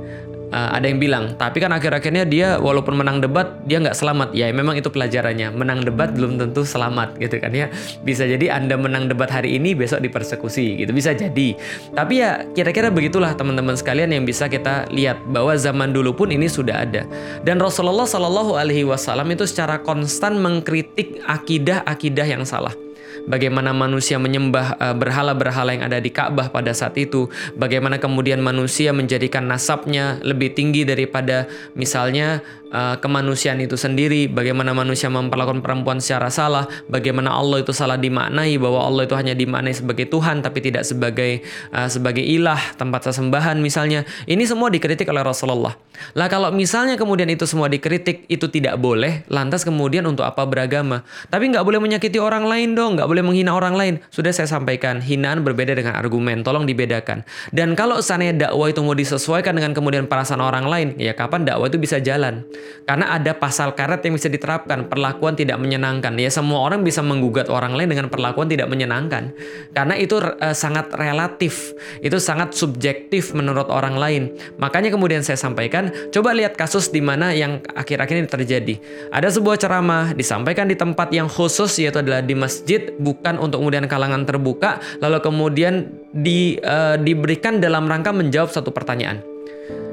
uh, 0.54 0.70
ada 0.70 0.86
yang 0.86 1.02
bilang 1.02 1.34
tapi 1.34 1.58
kan 1.58 1.74
akhir-akhirnya 1.74 2.22
dia 2.22 2.48
walaupun 2.62 2.94
menang 2.94 3.18
debat 3.18 3.58
dia 3.66 3.82
nggak 3.82 3.98
selamat. 3.98 4.30
Ya 4.32 4.46
memang 4.54 4.78
itu 4.78 4.86
pelajarannya. 4.88 5.50
Menang 5.50 5.82
debat 5.82 6.14
belum 6.14 6.38
tentu 6.38 6.62
selamat 6.62 7.18
gitu 7.18 7.42
kan 7.42 7.50
ya. 7.50 7.66
Bisa 8.06 8.24
jadi 8.24 8.54
anda 8.54 8.78
menang 8.78 9.10
debat 9.10 9.26
hari 9.26 9.58
ini 9.58 9.74
besok 9.74 9.98
dipersekusi 10.06 10.78
gitu. 10.86 10.94
Bisa 10.94 11.10
jadi. 11.10 11.58
Tapi 11.90 12.14
ya 12.22 12.46
kira-kira 12.54 12.94
begitulah 12.94 13.34
teman-teman 13.34 13.74
sekalian 13.74 14.14
yang 14.14 14.22
bisa 14.22 14.46
kita 14.46 14.86
lihat 14.94 15.18
bahwa 15.34 15.58
zaman 15.58 15.90
dulu 15.90 16.14
pun 16.14 16.30
ini 16.30 16.46
sudah 16.46 16.86
ada. 16.86 17.02
Dan 17.42 17.58
Rasulullah 17.58 18.06
Shallallahu 18.06 18.54
Alaihi 18.54 18.86
Wasallam 18.86 19.26
itu 19.34 19.48
secara 19.48 19.82
konstan 19.82 20.38
mengkritik 20.38 21.18
akidah-akidah 21.26 22.26
yang 22.28 22.46
salah 22.46 22.83
bagaimana 23.28 23.70
manusia 23.70 24.20
menyembah 24.20 24.78
uh, 24.78 24.94
berhala-berhala 24.96 25.76
yang 25.76 25.84
ada 25.86 25.98
di 25.98 26.10
Ka'bah 26.10 26.50
pada 26.50 26.72
saat 26.74 26.96
itu, 27.00 27.30
bagaimana 27.54 28.02
kemudian 28.02 28.40
manusia 28.42 28.90
menjadikan 28.90 29.46
nasabnya 29.46 30.18
lebih 30.22 30.52
tinggi 30.52 30.82
daripada 30.82 31.46
misalnya 31.78 32.42
uh, 32.74 32.96
kemanusiaan 32.98 33.62
itu 33.62 33.78
sendiri, 33.78 34.26
bagaimana 34.26 34.74
manusia 34.74 35.06
memperlakukan 35.06 35.62
perempuan 35.62 36.02
secara 36.02 36.28
salah, 36.28 36.66
bagaimana 36.90 37.30
Allah 37.30 37.62
itu 37.62 37.70
salah 37.70 37.94
dimaknai 37.94 38.58
bahwa 38.58 38.82
Allah 38.82 39.06
itu 39.06 39.14
hanya 39.14 39.32
dimaknai 39.38 39.70
sebagai 39.70 40.10
Tuhan 40.10 40.42
tapi 40.42 40.58
tidak 40.58 40.82
sebagai 40.82 41.46
uh, 41.70 41.86
sebagai 41.86 42.26
ilah, 42.26 42.58
tempat 42.74 43.06
sesembahan 43.06 43.62
misalnya. 43.62 44.02
Ini 44.26 44.42
semua 44.44 44.68
dikritik 44.68 45.06
oleh 45.06 45.22
Rasulullah. 45.22 45.78
Lah 46.18 46.26
kalau 46.26 46.50
misalnya 46.50 46.98
kemudian 46.98 47.30
itu 47.30 47.46
semua 47.46 47.70
dikritik, 47.70 48.26
itu 48.26 48.50
tidak 48.50 48.82
boleh, 48.82 49.22
lantas 49.30 49.62
kemudian 49.62 50.02
untuk 50.10 50.26
apa 50.26 50.42
beragama? 50.42 51.06
Tapi 51.30 51.54
nggak 51.54 51.62
boleh 51.62 51.78
menyakiti 51.78 52.18
orang 52.18 52.44
lain 52.50 52.74
dong, 52.74 52.98
nggak 52.98 53.06
boleh 53.06 53.22
menghina 53.22 53.54
orang 53.54 53.78
lain. 53.78 53.94
Sudah 54.10 54.34
saya 54.34 54.50
sampaikan, 54.50 54.98
hinaan 54.98 55.46
berbeda 55.46 55.78
dengan 55.78 55.94
argumen, 55.94 56.42
tolong 56.42 56.66
dibedakan. 56.66 57.22
Dan 57.54 57.78
kalau 57.78 58.02
seandainya 58.02 58.50
dakwah 58.50 58.66
itu 58.74 58.82
mau 58.82 58.98
disesuaikan 58.98 59.54
dengan 59.54 59.70
kemudian 59.70 60.10
perasaan 60.10 60.42
orang 60.42 60.66
lain, 60.66 60.88
ya 60.98 61.14
kapan 61.14 61.46
dakwah 61.46 61.70
itu 61.70 61.78
bisa 61.78 62.02
jalan? 62.02 62.42
Karena 62.84 63.16
ada 63.16 63.32
pasal 63.32 63.72
karet 63.72 64.04
yang 64.04 64.14
bisa 64.16 64.28
diterapkan, 64.28 64.92
perlakuan 64.92 65.32
tidak 65.32 65.56
menyenangkan. 65.56 66.12
Ya 66.20 66.28
semua 66.28 66.60
orang 66.68 66.84
bisa 66.84 67.00
menggugat 67.00 67.48
orang 67.48 67.72
lain 67.72 67.88
dengan 67.88 68.06
perlakuan 68.12 68.44
tidak 68.44 68.68
menyenangkan. 68.68 69.32
Karena 69.72 69.96
itu 69.96 70.20
uh, 70.20 70.52
sangat 70.52 70.92
relatif, 70.92 71.72
itu 72.04 72.20
sangat 72.20 72.52
subjektif 72.52 73.32
menurut 73.32 73.72
orang 73.72 73.96
lain. 73.96 74.22
Makanya 74.60 74.92
kemudian 74.92 75.24
saya 75.24 75.40
sampaikan, 75.40 75.88
coba 76.12 76.36
lihat 76.36 76.60
kasus 76.60 76.92
di 76.92 77.00
mana 77.00 77.32
yang 77.32 77.64
akhir-akhir 77.72 78.16
ini 78.20 78.28
terjadi. 78.28 78.74
Ada 79.08 79.40
sebuah 79.40 79.56
ceramah 79.56 80.12
disampaikan 80.12 80.68
di 80.68 80.76
tempat 80.76 81.08
yang 81.08 81.26
khusus 81.26 81.72
yaitu 81.80 82.04
adalah 82.04 82.20
di 82.20 82.36
masjid, 82.36 82.92
bukan 83.00 83.40
untuk 83.40 83.64
kemudian 83.64 83.88
kalangan 83.88 84.28
terbuka, 84.28 84.76
lalu 85.00 85.24
kemudian 85.24 85.88
di, 86.12 86.60
uh, 86.60 87.00
diberikan 87.00 87.64
dalam 87.64 87.88
rangka 87.88 88.12
menjawab 88.12 88.52
satu 88.52 88.68
pertanyaan. 88.70 89.24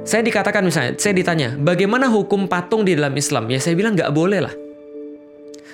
Saya 0.02 0.26
dikatakan 0.26 0.66
misalnya, 0.66 0.98
saya 0.98 1.14
ditanya, 1.14 1.54
bagaimana 1.62 2.10
hukum 2.10 2.50
patung 2.50 2.82
di 2.82 2.98
dalam 2.98 3.14
Islam? 3.14 3.46
Ya 3.54 3.62
saya 3.62 3.78
bilang 3.78 3.94
nggak 3.94 4.10
boleh 4.10 4.42
lah. 4.42 4.54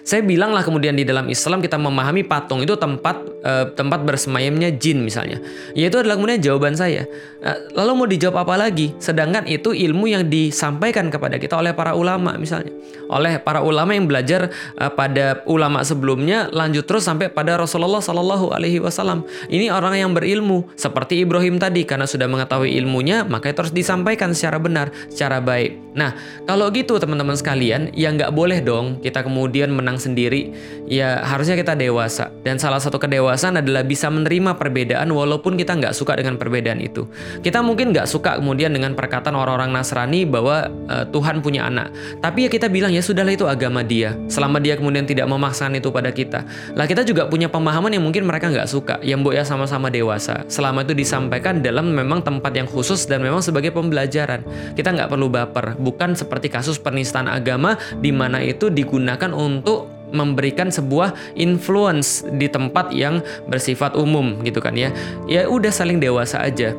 Saya 0.07 0.23
bilang 0.23 0.55
lah 0.55 0.63
kemudian 0.63 0.95
di 0.95 1.03
dalam 1.03 1.27
Islam 1.27 1.59
kita 1.59 1.75
memahami 1.75 2.23
patung 2.23 2.63
itu 2.63 2.79
tempat 2.79 3.27
uh, 3.43 3.75
tempat 3.75 4.07
bersemayamnya 4.07 4.71
jin 4.71 5.03
misalnya. 5.03 5.43
Ya 5.75 5.91
itu 5.91 5.99
adalah 5.99 6.15
kemudian 6.15 6.39
jawaban 6.39 6.79
saya. 6.79 7.03
Uh, 7.43 7.75
lalu 7.75 7.91
mau 7.91 8.07
dijawab 8.07 8.47
apa 8.47 8.55
lagi? 8.55 8.95
Sedangkan 9.03 9.43
itu 9.51 9.75
ilmu 9.75 10.07
yang 10.07 10.23
disampaikan 10.31 11.11
kepada 11.11 11.35
kita 11.35 11.59
oleh 11.59 11.75
para 11.75 11.91
ulama 11.91 12.39
misalnya. 12.39 12.71
Oleh 13.11 13.35
para 13.43 13.59
ulama 13.59 13.91
yang 13.91 14.07
belajar 14.07 14.47
uh, 14.79 14.87
pada 14.95 15.43
ulama 15.43 15.83
sebelumnya 15.83 16.47
lanjut 16.55 16.87
terus 16.87 17.03
sampai 17.03 17.27
pada 17.27 17.59
Rasulullah 17.59 17.99
Shallallahu 17.99 18.55
alaihi 18.55 18.79
wasallam. 18.79 19.27
Ini 19.51 19.75
orang 19.75 19.99
yang 19.99 20.15
berilmu 20.15 20.71
seperti 20.79 21.27
Ibrahim 21.27 21.59
tadi 21.59 21.83
karena 21.83 22.07
sudah 22.07 22.31
mengetahui 22.31 22.79
ilmunya 22.79 23.27
maka 23.27 23.51
terus 23.51 23.75
disampaikan 23.75 24.31
secara 24.31 24.55
benar, 24.55 24.87
secara 25.11 25.43
baik. 25.43 25.75
Nah, 25.99 26.15
kalau 26.47 26.71
gitu 26.71 26.95
teman-teman 26.95 27.33
sekalian, 27.33 27.89
ya 27.91 28.13
nggak 28.13 28.31
boleh 28.31 28.63
dong 28.63 29.01
kita 29.03 29.25
kemudian 29.25 29.73
menang 29.73 29.96
sendiri, 29.97 30.53
ya 30.87 31.21
harusnya 31.25 31.57
kita 31.59 31.75
dewasa. 31.77 32.31
Dan 32.41 32.57
salah 32.57 32.79
satu 32.79 32.97
kedewasaan 32.97 33.59
adalah 33.59 33.83
bisa 33.83 34.07
menerima 34.07 34.55
perbedaan 34.55 35.09
walaupun 35.11 35.57
kita 35.57 35.75
nggak 35.77 35.93
suka 35.93 36.17
dengan 36.17 36.39
perbedaan 36.39 36.79
itu. 36.79 37.05
Kita 37.41 37.61
mungkin 37.61 37.91
nggak 37.93 38.07
suka 38.07 38.37
kemudian 38.39 38.73
dengan 38.73 38.93
perkataan 38.93 39.35
orang-orang 39.35 39.73
Nasrani 39.73 40.23
bahwa 40.23 40.69
uh, 40.89 41.05
Tuhan 41.09 41.41
punya 41.41 41.67
anak. 41.67 41.91
Tapi 42.21 42.47
ya 42.47 42.49
kita 42.49 42.69
bilang 42.71 42.93
ya 42.93 43.01
sudahlah 43.01 43.33
itu 43.33 43.45
agama 43.49 43.81
dia. 43.81 44.15
Selama 44.29 44.61
dia 44.61 44.77
kemudian 44.77 45.03
tidak 45.03 45.25
memaksakan 45.27 45.77
itu 45.77 45.89
pada 45.89 46.13
kita. 46.13 46.45
Lah 46.77 46.85
kita 46.85 47.03
juga 47.03 47.25
punya 47.27 47.49
pemahaman 47.49 47.93
yang 47.93 48.03
mungkin 48.05 48.23
mereka 48.25 48.47
nggak 48.47 48.69
suka. 48.69 48.95
Yang 49.01 49.19
mbok 49.25 49.33
ya 49.33 49.43
sama-sama 49.43 49.87
dewasa. 49.89 50.45
Selama 50.47 50.85
itu 50.85 50.93
disampaikan 50.93 51.59
dalam 51.59 51.89
memang 51.91 52.21
tempat 52.21 52.53
yang 52.53 52.67
khusus 52.69 53.05
dan 53.09 53.23
memang 53.23 53.41
sebagai 53.41 53.73
pembelajaran. 53.73 54.45
Kita 54.77 54.93
nggak 54.93 55.09
perlu 55.09 55.27
baper. 55.31 55.79
Bukan 55.79 56.13
seperti 56.13 56.51
kasus 56.51 56.77
penistaan 56.77 57.27
agama 57.27 57.79
di 57.99 58.11
mana 58.11 58.43
itu 58.43 58.69
digunakan 58.69 59.31
untuk 59.33 59.86
memberikan 60.11 60.71
sebuah 60.71 61.15
influence 61.35 62.23
di 62.35 62.47
tempat 62.47 62.91
yang 62.91 63.19
bersifat 63.47 63.95
umum 63.95 64.39
gitu 64.43 64.59
kan 64.59 64.75
ya. 64.75 64.91
Ya 65.27 65.47
udah 65.47 65.71
saling 65.71 65.99
dewasa 65.99 66.43
aja. 66.43 66.75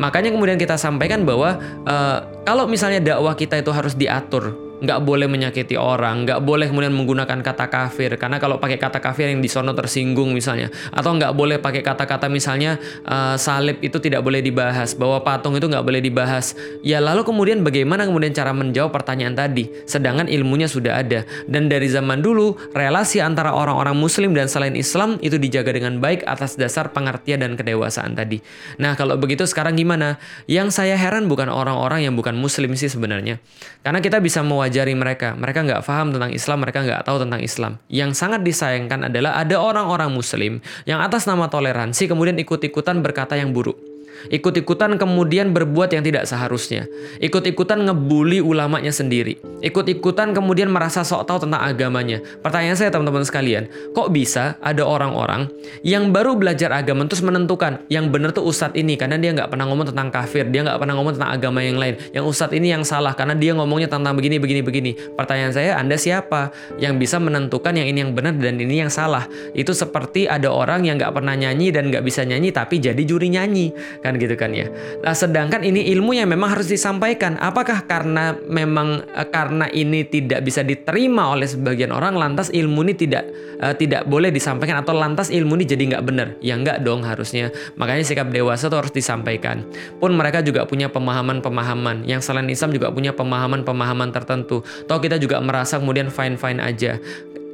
Makanya 0.00 0.32
kemudian 0.32 0.56
kita 0.56 0.80
sampaikan 0.80 1.22
bahwa 1.22 1.60
uh, 1.84 2.18
kalau 2.48 2.64
misalnya 2.64 3.14
dakwah 3.14 3.36
kita 3.36 3.60
itu 3.60 3.70
harus 3.70 3.92
diatur 3.92 4.56
nggak 4.82 5.00
boleh 5.06 5.30
menyakiti 5.30 5.78
orang, 5.78 6.26
nggak 6.26 6.42
boleh 6.42 6.66
kemudian 6.66 6.90
menggunakan 6.90 7.38
kata 7.38 7.70
kafir 7.70 8.18
karena 8.18 8.42
kalau 8.42 8.58
pakai 8.58 8.82
kata 8.82 8.98
kafir 8.98 9.30
yang 9.30 9.38
disono 9.38 9.70
tersinggung 9.78 10.34
misalnya, 10.34 10.74
atau 10.90 11.14
nggak 11.14 11.32
boleh 11.38 11.62
pakai 11.62 11.86
kata-kata 11.86 12.26
misalnya 12.26 12.82
uh, 13.06 13.38
salib 13.38 13.78
itu 13.78 14.02
tidak 14.02 14.26
boleh 14.26 14.42
dibahas, 14.42 14.98
bahwa 14.98 15.22
patung 15.22 15.54
itu 15.54 15.70
nggak 15.70 15.86
boleh 15.86 16.02
dibahas. 16.02 16.58
Ya 16.82 16.98
lalu 16.98 17.22
kemudian 17.22 17.62
bagaimana 17.62 18.02
kemudian 18.02 18.34
cara 18.34 18.50
menjawab 18.50 18.90
pertanyaan 18.90 19.38
tadi? 19.38 19.70
Sedangkan 19.86 20.26
ilmunya 20.26 20.66
sudah 20.66 20.98
ada 20.98 21.22
dan 21.46 21.70
dari 21.70 21.86
zaman 21.86 22.18
dulu 22.18 22.58
relasi 22.74 23.22
antara 23.22 23.54
orang-orang 23.54 23.94
Muslim 23.94 24.34
dan 24.34 24.50
selain 24.50 24.74
Islam 24.74 25.22
itu 25.22 25.38
dijaga 25.38 25.70
dengan 25.70 26.02
baik 26.02 26.26
atas 26.26 26.58
dasar 26.58 26.90
pengertian 26.90 27.46
dan 27.46 27.54
kedewasaan 27.54 28.18
tadi. 28.18 28.42
Nah 28.82 28.98
kalau 28.98 29.14
begitu 29.14 29.46
sekarang 29.46 29.78
gimana? 29.78 30.18
Yang 30.50 30.82
saya 30.82 30.98
heran 30.98 31.30
bukan 31.30 31.46
orang-orang 31.46 32.02
yang 32.02 32.18
bukan 32.18 32.34
Muslim 32.34 32.74
sih 32.74 32.90
sebenarnya, 32.90 33.38
karena 33.86 34.02
kita 34.02 34.18
bisa 34.18 34.42
mewajibkan 34.42 34.71
mengajari 34.72 34.96
mereka. 34.96 35.36
Mereka 35.36 35.68
nggak 35.68 35.82
paham 35.84 36.16
tentang 36.16 36.32
Islam, 36.32 36.64
mereka 36.64 36.80
nggak 36.80 37.04
tahu 37.04 37.20
tentang 37.20 37.44
Islam. 37.44 37.72
Yang 37.92 38.16
sangat 38.16 38.40
disayangkan 38.40 39.12
adalah 39.12 39.36
ada 39.36 39.60
orang-orang 39.60 40.08
Muslim 40.08 40.64
yang 40.88 41.04
atas 41.04 41.28
nama 41.28 41.52
toleransi 41.52 42.08
kemudian 42.08 42.40
ikut-ikutan 42.40 43.04
berkata 43.04 43.36
yang 43.36 43.52
buruk. 43.52 43.91
Ikut-ikutan 44.30 44.94
kemudian 45.00 45.50
berbuat 45.50 45.90
yang 45.96 46.04
tidak 46.04 46.28
seharusnya. 46.28 46.86
Ikut-ikutan 47.18 47.82
ngebully 47.88 48.38
ulamanya 48.38 48.94
sendiri. 48.94 49.40
Ikut-ikutan 49.62 50.34
kemudian 50.34 50.70
merasa 50.70 51.06
sok 51.06 51.26
tahu 51.26 51.46
tentang 51.46 51.62
agamanya. 51.62 52.18
Pertanyaan 52.42 52.74
saya 52.74 52.90
teman-teman 52.90 53.22
sekalian, 53.22 53.70
kok 53.94 54.10
bisa 54.10 54.58
ada 54.58 54.82
orang-orang 54.82 55.46
yang 55.86 56.10
baru 56.10 56.34
belajar 56.34 56.74
agama 56.74 57.06
terus 57.06 57.22
menentukan 57.22 57.82
yang 57.86 58.10
benar 58.10 58.34
tuh 58.34 58.42
ustadz 58.46 58.74
ini 58.74 58.98
karena 58.98 59.18
dia 59.18 59.30
nggak 59.30 59.50
pernah 59.50 59.70
ngomong 59.70 59.94
tentang 59.94 60.10
kafir, 60.10 60.50
dia 60.50 60.66
nggak 60.66 60.78
pernah 60.82 60.94
ngomong 60.98 61.14
tentang 61.14 61.30
agama 61.30 61.62
yang 61.62 61.78
lain. 61.78 61.94
Yang 62.10 62.24
ustadz 62.26 62.58
ini 62.58 62.74
yang 62.74 62.82
salah 62.82 63.14
karena 63.14 63.38
dia 63.38 63.54
ngomongnya 63.54 63.86
tentang 63.86 64.18
begini, 64.18 64.42
begini, 64.42 64.60
begini. 64.66 64.90
Pertanyaan 65.14 65.54
saya, 65.54 65.78
Anda 65.78 65.94
siapa 65.94 66.50
yang 66.82 66.98
bisa 66.98 67.22
menentukan 67.22 67.72
yang 67.78 67.86
ini 67.86 67.98
yang 68.02 68.12
benar 68.18 68.34
dan 68.34 68.58
ini 68.58 68.82
yang 68.82 68.90
salah? 68.90 69.30
Itu 69.54 69.70
seperti 69.72 70.26
ada 70.26 70.50
orang 70.50 70.82
yang 70.82 70.98
nggak 70.98 71.14
pernah 71.14 71.38
nyanyi 71.38 71.70
dan 71.70 71.86
nggak 71.88 72.02
bisa 72.02 72.26
nyanyi 72.26 72.50
tapi 72.50 72.82
jadi 72.82 73.02
juri 73.06 73.30
nyanyi. 73.30 73.70
Kan 74.02 74.11
kan 74.12 74.20
gitu 74.20 74.36
kan 74.36 74.52
ya. 74.52 74.68
Nah, 75.00 75.16
sedangkan 75.16 75.64
ini 75.64 75.88
ilmu 75.96 76.12
yang 76.12 76.28
memang 76.28 76.52
harus 76.52 76.68
disampaikan. 76.68 77.40
Apakah 77.40 77.88
karena 77.88 78.36
memang 78.44 79.00
uh, 79.16 79.28
karena 79.32 79.72
ini 79.72 80.04
tidak 80.04 80.44
bisa 80.44 80.60
diterima 80.60 81.32
oleh 81.32 81.48
sebagian 81.48 81.88
orang 81.88 82.12
lantas 82.12 82.52
ilmu 82.52 82.84
ini 82.84 82.92
tidak 82.92 83.24
uh, 83.64 83.72
tidak 83.72 84.04
boleh 84.04 84.28
disampaikan 84.28 84.84
atau 84.84 84.92
lantas 84.92 85.32
ilmu 85.32 85.56
ini 85.56 85.64
jadi 85.64 85.82
nggak 85.96 86.04
benar? 86.04 86.28
Ya 86.44 86.60
nggak 86.60 86.84
dong 86.84 87.08
harusnya. 87.08 87.48
Makanya 87.80 88.04
sikap 88.04 88.28
dewasa 88.28 88.68
itu 88.68 88.76
harus 88.76 88.92
disampaikan. 88.92 89.64
Pun 89.96 90.12
mereka 90.12 90.44
juga 90.44 90.68
punya 90.68 90.92
pemahaman-pemahaman 90.92 92.04
yang 92.04 92.20
selain 92.20 92.46
Islam 92.52 92.76
juga 92.76 92.92
punya 92.92 93.16
pemahaman-pemahaman 93.16 94.12
tertentu. 94.12 94.60
Toh 94.84 95.00
kita 95.00 95.16
juga 95.16 95.40
merasa 95.40 95.80
kemudian 95.80 96.12
fine-fine 96.12 96.60
aja. 96.60 97.00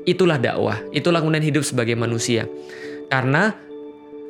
Itulah 0.08 0.40
dakwah, 0.40 0.80
itulah 0.90 1.20
kemudian 1.20 1.44
hidup 1.44 1.62
sebagai 1.62 1.92
manusia. 1.92 2.48
Karena 3.12 3.67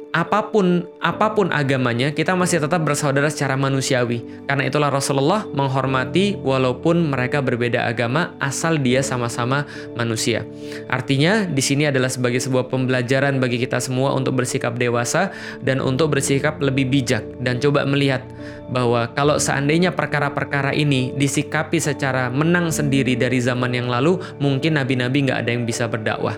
apa 0.09 0.49
pun 0.49 0.89
apa 1.05 1.37
pun 1.37 1.53
agamanya 1.53 2.17
kita 2.17 2.33
masih 2.33 2.65
tetap 2.65 2.81
bersaudara 2.81 3.29
secara 3.29 3.61
manusiawi. 3.61 4.25
Karena 4.49 4.65
itulah 4.65 4.89
Rasulullah 4.89 5.45
menghormati 5.53 6.41
walaupun 6.41 7.13
mereka 7.13 7.45
berbeda 7.45 7.85
agama 7.85 8.33
asal 8.41 8.81
dia 8.81 9.05
sama-sama 9.05 9.69
manusia. 9.93 10.49
Artinya 10.89 11.45
di 11.45 11.61
sini 11.61 11.85
adalah 11.87 12.09
sebagai 12.09 12.41
sebuah 12.41 12.73
pembelajaran 12.73 13.37
bagi 13.37 13.61
kita 13.61 13.85
semua 13.85 14.17
untuk 14.17 14.41
bersikap 14.41 14.81
dewasa 14.81 15.31
dan 15.61 15.85
untuk 15.85 16.17
bersikap 16.17 16.57
lebih 16.65 16.89
bijak. 16.89 17.25
Dan 17.45 17.61
coba 17.61 17.85
melihat 17.85 18.25
bahwa 18.73 19.13
kalau 19.13 19.37
seandainya 19.37 19.93
perkara-perkara 19.93 20.73
ini 20.73 21.13
disikapi 21.17 21.77
secara 21.81 22.33
menang 22.33 22.73
sendiri 22.73 23.13
dari 23.13 23.41
zaman 23.45 23.77
yang 23.77 23.93
lalu 23.93 24.17
mungkin 24.41 24.81
nabi-nabi 24.81 25.29
nggak 25.29 25.41
ada 25.45 25.51
yang 25.53 25.69
bisa 25.69 25.85
berdakwah. 25.85 26.37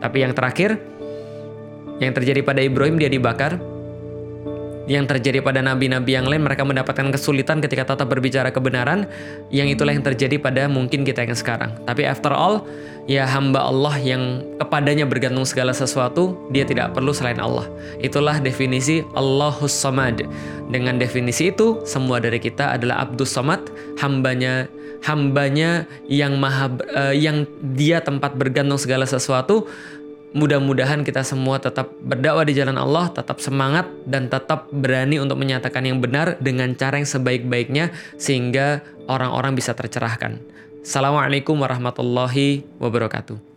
Tapi 0.00 0.24
yang 0.24 0.32
terakhir 0.36 0.80
yang 2.00 2.16
terjadi 2.16 2.40
pada 2.40 2.64
Ibrahim 2.64 2.96
dia 2.96 3.12
dibakar. 3.12 3.60
Yang 4.90 5.06
terjadi 5.06 5.38
pada 5.38 5.62
nabi-nabi 5.62 6.18
yang 6.18 6.26
lain 6.26 6.42
mereka 6.42 6.66
mendapatkan 6.66 7.14
kesulitan 7.14 7.62
ketika 7.62 7.94
tetap 7.94 8.10
berbicara 8.10 8.50
kebenaran. 8.50 9.06
Yang 9.54 9.78
itulah 9.78 9.94
yang 9.94 10.02
terjadi 10.02 10.42
pada 10.42 10.66
mungkin 10.66 11.06
kita 11.06 11.22
yang 11.22 11.36
sekarang. 11.38 11.78
Tapi 11.86 12.02
after 12.02 12.34
all, 12.34 12.66
ya 13.06 13.22
hamba 13.22 13.70
Allah 13.70 13.94
yang 14.02 14.42
kepadanya 14.58 15.06
bergantung 15.06 15.46
segala 15.46 15.70
sesuatu, 15.70 16.34
dia 16.50 16.66
tidak 16.66 16.90
perlu 16.90 17.14
selain 17.14 17.38
Allah. 17.38 17.70
Itulah 18.02 18.42
definisi 18.42 19.06
Allahus 19.14 19.70
Samad. 19.70 20.26
Dengan 20.74 20.98
definisi 20.98 21.54
itu, 21.54 21.78
semua 21.86 22.18
dari 22.18 22.42
kita 22.42 22.74
adalah 22.74 23.06
Abdus 23.06 23.30
Samad, 23.30 23.62
hambanya 24.02 24.66
hambanya 25.00 25.88
yang 26.12 26.36
maha 26.36 26.76
uh, 26.92 27.14
yang 27.16 27.48
dia 27.72 28.04
tempat 28.04 28.36
bergantung 28.36 28.76
segala 28.76 29.08
sesuatu 29.08 29.64
Mudah-mudahan 30.30 31.02
kita 31.02 31.26
semua 31.26 31.58
tetap 31.58 31.90
berdakwah 32.06 32.46
di 32.46 32.54
jalan 32.54 32.78
Allah, 32.78 33.10
tetap 33.10 33.42
semangat 33.42 33.90
dan 34.06 34.30
tetap 34.30 34.70
berani 34.70 35.18
untuk 35.18 35.42
menyatakan 35.42 35.82
yang 35.82 35.98
benar 35.98 36.38
dengan 36.38 36.70
cara 36.78 37.02
yang 37.02 37.08
sebaik-baiknya 37.10 37.90
sehingga 38.14 38.86
orang-orang 39.10 39.58
bisa 39.58 39.74
tercerahkan. 39.74 40.38
Assalamualaikum 40.86 41.58
warahmatullahi 41.58 42.62
wabarakatuh. 42.78 43.49